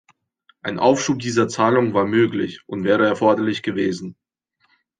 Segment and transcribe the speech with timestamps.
[0.63, 4.15] Ein Aufschub dieser Zahlung war möglich und wäre erforderlich gewesen.